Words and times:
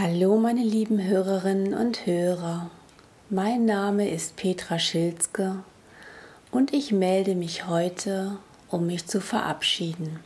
Hallo 0.00 0.36
meine 0.36 0.62
lieben 0.62 1.02
Hörerinnen 1.02 1.74
und 1.74 2.06
Hörer. 2.06 2.70
Mein 3.30 3.64
Name 3.64 4.08
ist 4.08 4.36
Petra 4.36 4.78
Schilzke 4.78 5.56
und 6.52 6.72
ich 6.72 6.92
melde 6.92 7.34
mich 7.34 7.66
heute, 7.66 8.36
um 8.70 8.86
mich 8.86 9.08
zu 9.08 9.20
verabschieden. 9.20 10.20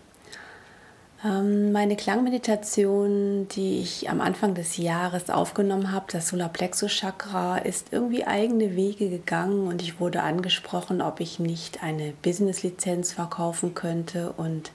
Ähm, 1.24 1.72
meine 1.72 1.96
Klangmeditation, 1.96 3.48
die 3.48 3.80
ich 3.80 4.10
am 4.10 4.20
Anfang 4.20 4.54
des 4.54 4.76
Jahres 4.76 5.30
aufgenommen 5.30 5.90
habe, 5.90 6.04
das 6.12 6.28
Solarplexus 6.28 6.92
Chakra, 6.92 7.56
ist 7.56 7.94
irgendwie 7.94 8.26
eigene 8.26 8.76
Wege 8.76 9.08
gegangen 9.08 9.68
und 9.68 9.80
ich 9.80 9.98
wurde 9.98 10.22
angesprochen, 10.22 11.00
ob 11.00 11.18
ich 11.20 11.38
nicht 11.38 11.82
eine 11.82 12.12
Business-Lizenz 12.20 13.12
verkaufen 13.12 13.72
könnte 13.72 14.34
und 14.36 14.70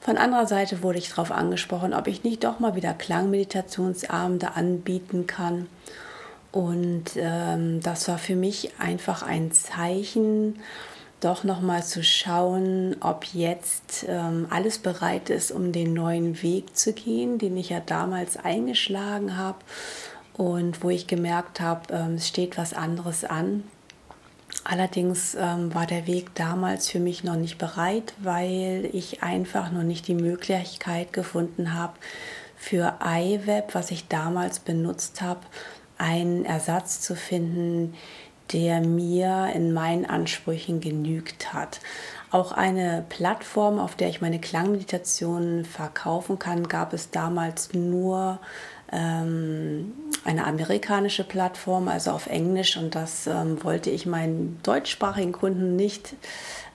von 0.00 0.16
anderer 0.16 0.46
Seite 0.46 0.82
wurde 0.82 0.98
ich 0.98 1.10
darauf 1.10 1.30
angesprochen, 1.30 1.92
ob 1.92 2.06
ich 2.06 2.24
nicht 2.24 2.44
doch 2.44 2.58
mal 2.58 2.74
wieder 2.74 2.94
Klangmeditationsabende 2.94 4.56
anbieten 4.56 5.26
kann. 5.26 5.66
Und 6.52 7.12
ähm, 7.16 7.80
das 7.80 8.08
war 8.08 8.18
für 8.18 8.34
mich 8.34 8.72
einfach 8.78 9.22
ein 9.22 9.52
Zeichen, 9.52 10.58
doch 11.20 11.44
nochmal 11.44 11.84
zu 11.84 12.02
schauen, 12.02 12.96
ob 13.00 13.24
jetzt 13.26 14.06
ähm, 14.08 14.46
alles 14.50 14.78
bereit 14.78 15.28
ist, 15.30 15.52
um 15.52 15.70
den 15.70 15.92
neuen 15.92 16.42
Weg 16.42 16.76
zu 16.76 16.92
gehen, 16.92 17.38
den 17.38 17.56
ich 17.56 17.68
ja 17.68 17.80
damals 17.80 18.38
eingeschlagen 18.38 19.36
habe 19.36 19.58
und 20.32 20.82
wo 20.82 20.88
ich 20.88 21.06
gemerkt 21.06 21.60
habe, 21.60 21.92
ähm, 21.92 22.14
es 22.14 22.26
steht 22.26 22.56
was 22.56 22.72
anderes 22.72 23.24
an. 23.24 23.64
Allerdings 24.70 25.34
ähm, 25.34 25.74
war 25.74 25.84
der 25.84 26.06
Weg 26.06 26.32
damals 26.36 26.88
für 26.88 27.00
mich 27.00 27.24
noch 27.24 27.34
nicht 27.34 27.58
bereit, 27.58 28.14
weil 28.18 28.88
ich 28.92 29.20
einfach 29.20 29.72
noch 29.72 29.82
nicht 29.82 30.06
die 30.06 30.14
Möglichkeit 30.14 31.12
gefunden 31.12 31.74
habe, 31.74 31.94
für 32.56 32.94
iWeb, 33.04 33.74
was 33.74 33.90
ich 33.90 34.06
damals 34.06 34.60
benutzt 34.60 35.22
habe, 35.22 35.40
einen 35.98 36.44
Ersatz 36.44 37.00
zu 37.00 37.16
finden, 37.16 37.94
der 38.52 38.80
mir 38.80 39.50
in 39.52 39.72
meinen 39.72 40.06
Ansprüchen 40.06 40.80
genügt 40.80 41.52
hat. 41.52 41.80
Auch 42.30 42.52
eine 42.52 43.04
Plattform, 43.08 43.80
auf 43.80 43.96
der 43.96 44.08
ich 44.08 44.20
meine 44.20 44.38
Klangmeditationen 44.38 45.64
verkaufen 45.64 46.38
kann, 46.38 46.68
gab 46.68 46.92
es 46.92 47.10
damals 47.10 47.74
nur 47.74 48.38
ähm, 48.92 49.94
eine 50.24 50.46
amerikanische 50.46 51.24
Plattform, 51.24 51.88
also 51.88 52.10
auf 52.10 52.26
Englisch. 52.26 52.76
Und 52.76 52.94
das 52.94 53.26
ähm, 53.26 53.62
wollte 53.64 53.90
ich 53.90 54.06
meinen 54.06 54.58
deutschsprachigen 54.62 55.32
Kunden 55.32 55.76
nicht 55.76 56.14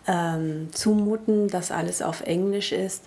ähm, 0.07 0.69
zumuten, 0.71 1.47
dass 1.47 1.71
alles 1.71 2.01
auf 2.01 2.21
Englisch 2.21 2.71
ist. 2.71 3.03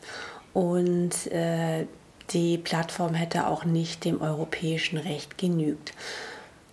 Und 0.54 1.26
äh, 1.32 1.86
die 2.30 2.58
Plattform 2.58 3.14
hätte 3.14 3.46
auch 3.46 3.64
nicht 3.64 4.04
dem 4.04 4.20
europäischen 4.20 4.98
Recht 4.98 5.38
genügt. 5.38 5.92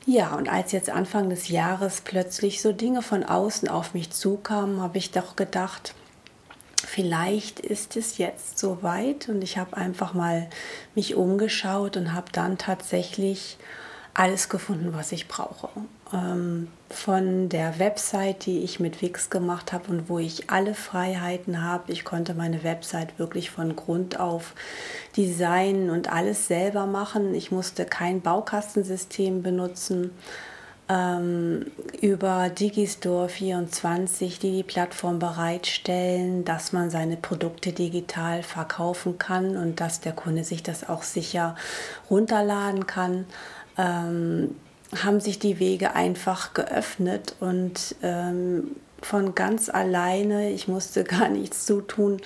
Ja, 0.05 0.35
und 0.35 0.49
als 0.49 0.71
jetzt 0.71 0.89
Anfang 0.89 1.29
des 1.29 1.47
Jahres 1.47 2.01
plötzlich 2.01 2.61
so 2.61 2.71
Dinge 2.71 3.01
von 3.01 3.23
außen 3.23 3.67
auf 3.67 3.95
mich 3.95 4.11
zukamen, 4.11 4.81
habe 4.81 4.99
ich 4.99 5.11
doch 5.11 5.35
gedacht, 5.35 5.95
vielleicht 6.95 7.59
ist 7.59 7.97
es 7.97 8.17
jetzt 8.17 8.57
soweit 8.57 9.27
und 9.27 9.41
ich 9.41 9.57
habe 9.57 9.75
einfach 9.75 10.13
mal 10.13 10.47
mich 10.95 11.15
umgeschaut 11.15 11.97
und 11.97 12.13
habe 12.13 12.31
dann 12.31 12.57
tatsächlich 12.57 13.57
alles 14.13 14.47
gefunden, 14.47 14.93
was 14.93 15.11
ich 15.11 15.27
brauche. 15.27 15.67
Ähm, 16.13 16.69
von 16.89 17.49
der 17.49 17.79
Website, 17.79 18.45
die 18.45 18.59
ich 18.59 18.79
mit 18.79 19.01
Wix 19.01 19.29
gemacht 19.29 19.73
habe 19.73 19.91
und 19.91 20.07
wo 20.07 20.19
ich 20.19 20.49
alle 20.49 20.73
Freiheiten 20.73 21.61
habe. 21.61 21.91
Ich 21.91 22.05
konnte 22.05 22.33
meine 22.33 22.63
Website 22.63 23.19
wirklich 23.19 23.51
von 23.51 23.75
Grund 23.75 24.17
auf 24.17 24.53
designen 25.17 25.89
und 25.89 26.09
alles 26.09 26.47
selber 26.47 26.85
machen. 26.85 27.35
Ich 27.35 27.51
musste 27.51 27.83
kein 27.83 28.21
Baukastensystem 28.21 29.43
benutzen 29.43 30.11
ähm, 30.87 31.65
über 32.01 32.49
Digistore 32.49 33.29
24, 33.29 34.39
die 34.39 34.51
die 34.51 34.63
Plattform 34.63 35.19
bereitstellen, 35.19 36.45
dass 36.45 36.73
man 36.73 36.89
seine 36.89 37.17
Produkte 37.17 37.71
digital 37.71 38.43
verkaufen 38.43 39.17
kann 39.17 39.57
und 39.57 39.81
dass 39.81 39.99
der 40.01 40.13
Kunde 40.13 40.43
sich 40.43 40.61
das 40.61 40.87
auch 40.87 41.03
sicher 41.03 41.55
runterladen 42.09 42.85
kann, 42.85 43.25
ähm, 43.77 44.55
haben 45.03 45.19
sich 45.19 45.39
die 45.39 45.59
Wege 45.59 45.95
einfach 45.95 46.53
geöffnet 46.53 47.35
und 47.39 47.95
ähm, 48.03 48.75
von 49.01 49.35
ganz 49.35 49.69
alleine, 49.69 50.51
ich 50.51 50.67
musste 50.67 51.03
gar 51.05 51.29
nichts 51.29 51.65
zutun, 51.65 52.21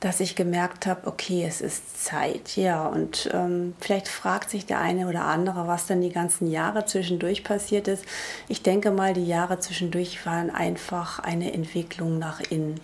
dass 0.00 0.20
ich 0.20 0.36
gemerkt 0.36 0.86
habe, 0.86 1.08
okay, 1.08 1.44
es 1.46 1.60
ist 1.60 2.04
Zeit. 2.04 2.56
Ja, 2.56 2.86
und 2.86 3.28
ähm, 3.32 3.74
vielleicht 3.80 4.06
fragt 4.06 4.50
sich 4.50 4.64
der 4.64 4.78
eine 4.80 5.08
oder 5.08 5.24
andere, 5.24 5.66
was 5.66 5.86
dann 5.86 6.00
die 6.00 6.12
ganzen 6.12 6.50
Jahre 6.50 6.84
zwischendurch 6.84 7.42
passiert 7.42 7.88
ist. 7.88 8.04
Ich 8.46 8.62
denke 8.62 8.92
mal, 8.92 9.12
die 9.12 9.26
Jahre 9.26 9.58
zwischendurch 9.58 10.24
waren 10.24 10.50
einfach 10.50 11.18
eine 11.18 11.52
Entwicklung 11.52 12.18
nach 12.18 12.40
innen. 12.40 12.80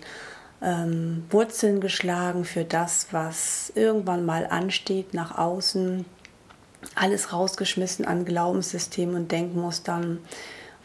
Ähm, 0.61 1.25
Wurzeln 1.29 1.79
geschlagen 1.79 2.43
für 2.43 2.65
das, 2.65 3.07
was 3.11 3.71
irgendwann 3.75 4.25
mal 4.25 4.47
ansteht, 4.47 5.13
nach 5.13 5.37
außen. 5.37 6.05
Alles 6.95 7.31
rausgeschmissen 7.31 8.05
an 8.05 8.25
Glaubenssystemen 8.25 9.15
und 9.15 9.31
Denkmustern, 9.31 10.19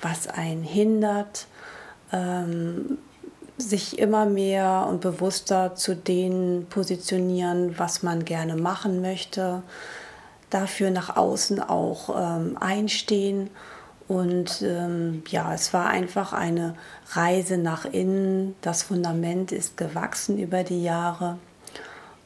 was 0.01 0.29
einen 0.29 0.63
hindert. 0.63 1.47
Ähm, 2.13 2.99
sich 3.61 3.99
immer 3.99 4.27
mehr 4.27 4.87
und 4.89 5.01
bewusster 5.01 5.75
zu 5.75 5.95
dem 5.95 6.67
positionieren, 6.69 7.79
was 7.79 8.03
man 8.03 8.25
gerne 8.25 8.57
machen 8.57 9.01
möchte, 9.01 9.63
dafür 10.51 10.91
nach 10.91 11.17
außen 11.17 11.61
auch 11.61 12.11
ähm, 12.17 12.57
einstehen. 12.59 13.51
Und 14.09 14.63
ähm, 14.63 15.23
ja, 15.29 15.55
es 15.55 15.73
war 15.73 15.87
einfach 15.87 16.33
eine 16.33 16.75
Reise 17.13 17.59
nach 17.59 17.85
innen. 17.85 18.57
Das 18.61 18.83
Fundament 18.83 19.53
ist 19.53 19.77
gewachsen 19.77 20.39
über 20.39 20.65
die 20.65 20.83
Jahre. 20.83 21.39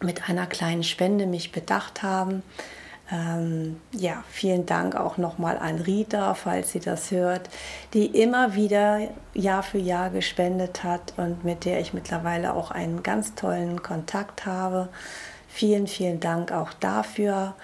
mit 0.00 0.28
einer 0.28 0.46
kleinen 0.46 0.82
Spende 0.82 1.26
mich 1.26 1.52
bedacht 1.52 2.02
haben. 2.02 2.42
Ähm, 3.12 3.80
ja, 3.92 4.22
vielen 4.28 4.66
Dank 4.66 4.94
auch 4.94 5.16
nochmal 5.16 5.58
an 5.58 5.80
Rita, 5.80 6.34
falls 6.34 6.72
sie 6.72 6.80
das 6.80 7.10
hört, 7.10 7.50
die 7.92 8.06
immer 8.06 8.54
wieder 8.54 9.00
Jahr 9.34 9.62
für 9.62 9.78
Jahr 9.78 10.10
gespendet 10.10 10.84
hat 10.84 11.14
und 11.16 11.44
mit 11.44 11.64
der 11.64 11.80
ich 11.80 11.92
mittlerweile 11.92 12.54
auch 12.54 12.70
einen 12.70 13.02
ganz 13.02 13.34
tollen 13.34 13.82
Kontakt 13.82 14.46
habe. 14.46 14.88
Vielen, 15.48 15.88
vielen 15.88 16.20
Dank 16.20 16.52
auch 16.52 16.72
dafür 16.72 17.54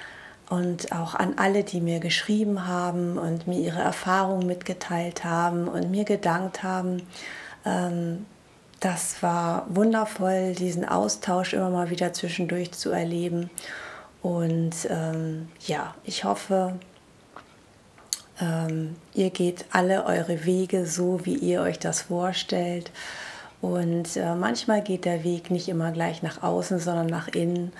und 0.48 0.92
auch 0.92 1.14
an 1.14 1.34
alle, 1.38 1.64
die 1.64 1.80
mir 1.80 1.98
geschrieben 1.98 2.66
haben 2.66 3.18
und 3.18 3.46
mir 3.46 3.58
ihre 3.58 3.80
Erfahrungen 3.80 4.46
mitgeteilt 4.46 5.24
haben 5.24 5.68
und 5.68 5.90
mir 5.90 6.04
gedankt 6.04 6.62
haben. 6.62 7.02
Ähm, 7.64 8.26
das 8.80 9.22
war 9.22 9.66
wundervoll, 9.68 10.54
diesen 10.54 10.86
Austausch 10.86 11.54
immer 11.54 11.70
mal 11.70 11.90
wieder 11.90 12.12
zwischendurch 12.12 12.72
zu 12.72 12.90
erleben. 12.90 13.50
Und 14.22 14.74
ähm, 14.90 15.48
ja, 15.66 15.94
ich 16.04 16.24
hoffe, 16.24 16.74
ähm, 18.40 18.96
ihr 19.14 19.30
geht 19.30 19.64
alle 19.72 20.04
eure 20.04 20.44
Wege 20.44 20.86
so, 20.86 21.24
wie 21.24 21.36
ihr 21.36 21.62
euch 21.62 21.78
das 21.78 22.02
vorstellt. 22.02 22.90
Und 23.60 24.16
äh, 24.16 24.34
manchmal 24.34 24.82
geht 24.82 25.04
der 25.04 25.24
Weg 25.24 25.50
nicht 25.50 25.68
immer 25.68 25.90
gleich 25.90 26.22
nach 26.22 26.42
außen, 26.42 26.78
sondern 26.78 27.06
nach 27.06 27.28
innen. 27.28 27.72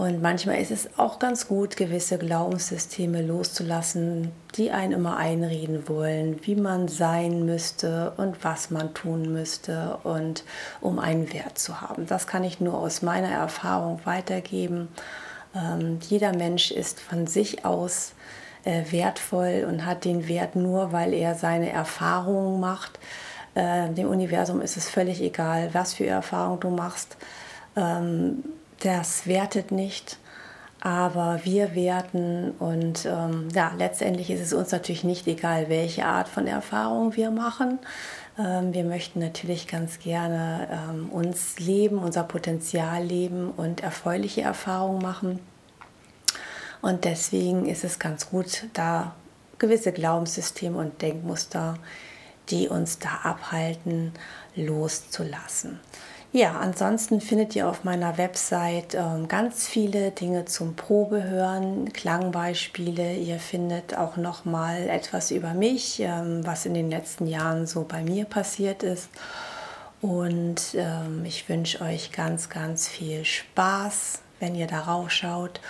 Und 0.00 0.22
manchmal 0.22 0.58
ist 0.62 0.70
es 0.70 0.98
auch 0.98 1.18
ganz 1.18 1.46
gut, 1.46 1.76
gewisse 1.76 2.16
Glaubenssysteme 2.16 3.20
loszulassen, 3.20 4.32
die 4.54 4.70
einen 4.70 4.92
immer 4.92 5.18
einreden 5.18 5.90
wollen, 5.90 6.40
wie 6.46 6.54
man 6.54 6.88
sein 6.88 7.44
müsste 7.44 8.14
und 8.16 8.42
was 8.42 8.70
man 8.70 8.94
tun 8.94 9.30
müsste 9.30 9.98
und 10.02 10.44
um 10.80 10.98
einen 10.98 11.30
Wert 11.34 11.58
zu 11.58 11.82
haben. 11.82 12.06
Das 12.06 12.26
kann 12.26 12.44
ich 12.44 12.60
nur 12.60 12.78
aus 12.78 13.02
meiner 13.02 13.28
Erfahrung 13.28 14.00
weitergeben. 14.04 14.88
Ähm, 15.54 15.98
jeder 16.08 16.34
Mensch 16.34 16.70
ist 16.70 16.98
von 16.98 17.26
sich 17.26 17.66
aus 17.66 18.14
äh, 18.64 18.84
wertvoll 18.90 19.66
und 19.68 19.84
hat 19.84 20.06
den 20.06 20.28
Wert 20.28 20.56
nur, 20.56 20.92
weil 20.92 21.12
er 21.12 21.34
seine 21.34 21.68
Erfahrungen 21.68 22.58
macht. 22.58 22.98
Äh, 23.54 23.90
dem 23.90 24.08
Universum 24.08 24.62
ist 24.62 24.78
es 24.78 24.88
völlig 24.88 25.20
egal, 25.20 25.68
was 25.74 25.92
für 25.92 26.06
Erfahrungen 26.06 26.60
du 26.60 26.70
machst. 26.70 27.18
Ähm, 27.76 28.42
das 28.80 29.26
wertet 29.26 29.70
nicht, 29.70 30.18
aber 30.80 31.40
wir 31.44 31.74
werten 31.74 32.52
und 32.58 33.06
ähm, 33.06 33.48
ja, 33.54 33.72
letztendlich 33.78 34.30
ist 34.30 34.40
es 34.40 34.52
uns 34.52 34.72
natürlich 34.72 35.04
nicht 35.04 35.26
egal, 35.26 35.68
welche 35.68 36.06
Art 36.06 36.28
von 36.28 36.46
Erfahrung 36.46 37.16
wir 37.16 37.30
machen. 37.30 37.78
Ähm, 38.38 38.72
wir 38.72 38.84
möchten 38.84 39.20
natürlich 39.20 39.66
ganz 39.66 39.98
gerne 39.98 40.68
ähm, 40.70 41.10
uns 41.10 41.58
leben, 41.58 41.98
unser 41.98 42.24
Potenzial 42.24 43.04
leben 43.04 43.50
und 43.50 43.82
erfreuliche 43.82 44.40
Erfahrungen 44.40 45.02
machen. 45.02 45.40
Und 46.80 47.04
deswegen 47.04 47.66
ist 47.66 47.84
es 47.84 47.98
ganz 47.98 48.30
gut, 48.30 48.64
da 48.72 49.14
gewisse 49.58 49.92
Glaubenssysteme 49.92 50.78
und 50.78 51.02
Denkmuster, 51.02 51.74
die 52.48 52.68
uns 52.68 52.98
da 52.98 53.20
abhalten, 53.22 54.12
loszulassen. 54.56 55.78
Ja, 56.32 56.60
ansonsten 56.60 57.20
findet 57.20 57.56
ihr 57.56 57.68
auf 57.68 57.82
meiner 57.82 58.16
Website 58.16 58.94
ähm, 58.94 59.26
ganz 59.26 59.66
viele 59.66 60.12
Dinge 60.12 60.44
zum 60.44 60.76
Probehören, 60.76 61.92
Klangbeispiele. 61.92 63.16
Ihr 63.16 63.40
findet 63.40 63.98
auch 63.98 64.16
noch 64.16 64.44
mal 64.44 64.88
etwas 64.88 65.32
über 65.32 65.54
mich, 65.54 65.98
ähm, 65.98 66.46
was 66.46 66.66
in 66.66 66.74
den 66.74 66.88
letzten 66.88 67.26
Jahren 67.26 67.66
so 67.66 67.82
bei 67.82 68.04
mir 68.04 68.26
passiert 68.26 68.84
ist. 68.84 69.08
Und 70.00 70.76
ähm, 70.76 71.24
ich 71.24 71.48
wünsche 71.48 71.80
euch 71.80 72.12
ganz, 72.12 72.48
ganz 72.48 72.86
viel 72.86 73.24
Spaß, 73.24 74.20
wenn 74.38 74.54
ihr 74.54 74.68
darauf 74.68 75.10
schaut 75.10 75.60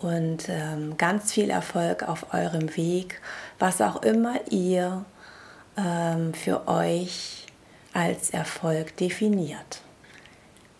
und 0.00 0.48
ähm, 0.48 0.96
ganz 0.98 1.32
viel 1.32 1.50
Erfolg 1.50 2.02
auf 2.02 2.34
eurem 2.34 2.76
Weg, 2.76 3.20
was 3.60 3.80
auch 3.80 4.02
immer 4.02 4.40
ihr 4.50 5.04
ähm, 5.78 6.34
für 6.34 6.66
euch 6.66 7.46
als 7.92 8.30
Erfolg 8.30 8.96
definiert. 8.96 9.82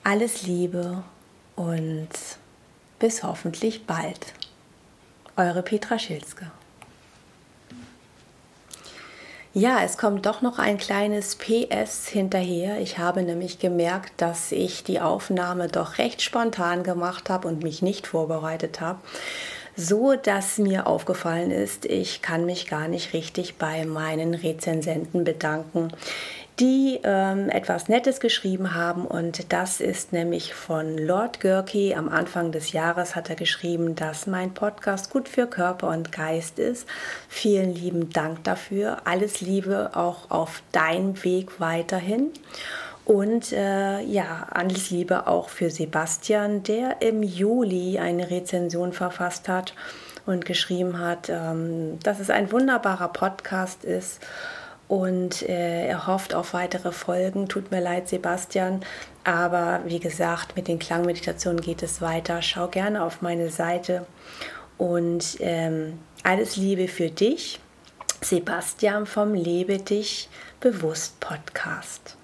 Alles 0.03 0.43
Liebe 0.43 1.03
und 1.57 2.09
bis 2.99 3.23
hoffentlich 3.23 3.87
bald. 3.87 4.33
Eure 5.37 5.63
Petra 5.63 5.99
Schilzke. 5.99 6.51
Ja, 9.53 9.83
es 9.83 9.99
kommt 9.99 10.25
doch 10.25 10.41
noch 10.41 10.59
ein 10.59 10.79
kleines 10.79 11.37
PS 11.37 12.09
hinterher. 12.09 12.81
Ich 12.81 12.97
habe 12.97 13.23
nämlich 13.23 13.59
gemerkt, 13.59 14.13
dass 14.17 14.53
ich 14.53 14.85
die 14.85 15.01
Aufnahme 15.01 15.69
doch 15.69 15.99
recht 15.99 16.23
spontan 16.23 16.83
gemacht 16.83 17.29
habe 17.29 17.47
und 17.47 17.63
mich 17.63 17.83
nicht 17.83 18.07
vorbereitet 18.07 18.81
habe 18.81 19.01
so 19.81 20.15
dass 20.15 20.59
mir 20.59 20.87
aufgefallen 20.87 21.51
ist, 21.51 21.85
ich 21.87 22.23
kann 22.23 22.45
mich 22.45 22.67
gar 22.67 22.89
nicht 22.89 23.13
richtig 23.13 23.57
bei 23.57 23.85
meinen 23.85 24.35
Rezensenten 24.35 25.25
bedanken, 25.25 25.91
die 26.61 27.01
ähm, 27.05 27.49
etwas 27.49 27.89
Nettes 27.89 28.21
geschrieben 28.21 28.75
haben 28.75 29.07
und 29.07 29.51
das 29.51 29.81
ist 29.81 30.13
nämlich 30.13 30.53
von 30.53 30.99
Lord 30.99 31.41
Gurkey. 31.41 31.95
Am 31.95 32.11
Anfang 32.11 32.53
des 32.53 32.73
Jahres 32.73 33.17
hat 33.17 33.31
er 33.31 33.37
geschrieben, 33.37 33.95
dass 33.95 34.27
mein 34.27 34.53
Podcast 34.53 35.11
gut 35.11 35.27
für 35.27 35.47
Körper 35.47 35.89
und 35.89 36.13
Geist 36.13 36.59
ist. 36.59 36.87
Vielen 37.29 37.75
lieben 37.75 38.11
Dank 38.11 38.45
dafür. 38.45 38.99
Alles 39.05 39.41
Liebe 39.41 39.93
auch 39.95 40.31
auf 40.31 40.63
deinem 40.73 41.25
Weg 41.25 41.61
weiterhin. 41.61 42.31
Und 43.07 43.53
äh, 43.53 44.03
ja, 44.03 44.47
alles 44.51 44.91
Liebe 44.91 45.27
auch 45.27 45.49
für 45.49 45.71
Sebastian, 45.71 46.63
der 46.63 47.01
im 47.01 47.23
Juli 47.23 47.99
eine 47.99 48.31
Rezension 48.31 48.93
verfasst 48.93 49.49
hat 49.49 49.75
und 50.27 50.45
geschrieben 50.45 50.99
hat, 50.99 51.31
ähm, 51.31 51.99
dass 52.03 52.21
es 52.21 52.29
ein 52.29 52.53
wunderbarer 52.53 53.09
Podcast 53.09 53.85
ist 53.85 54.21
und 54.91 55.49
äh, 55.49 55.87
er 55.87 56.09
hofft 56.09 56.35
auf 56.35 56.53
weitere 56.53 56.91
Folgen. 56.91 57.49
Tut 57.49 57.71
mir 57.71 57.81
leid, 57.81 58.09
Sebastian, 58.09 58.81
aber 59.23 59.83
wie 59.85 60.01
gesagt, 60.01 60.57
mit 60.57 60.67
den 60.67 60.81
Klangmeditationen 60.81 61.61
geht 61.61 61.85
es 61.85 62.01
weiter. 62.01 62.43
Schau 62.43 62.67
gerne 62.67 63.05
auf 63.05 63.23
meine 63.23 63.51
Seite 63.51 64.05
und 64.79 65.37
ähm, 65.39 66.01
alles 66.25 66.57
Liebe 66.57 66.89
für 66.89 67.09
dich, 67.09 67.61
Sebastian 68.21 69.07
vom 69.07 69.33
Lebe 69.33 69.79
dich 69.79 70.29
bewusst 70.59 71.21
Podcast. 71.21 72.17